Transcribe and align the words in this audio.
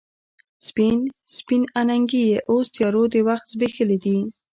سپین، 0.67 0.99
سپین 1.35 1.63
اننګي 1.79 2.21
یې 2.29 2.37
اوس 2.49 2.65
تیارو 2.75 3.03
د 3.13 3.15
وخت 3.27 3.45
زبیښلې 3.53 3.97
دي 4.03 4.17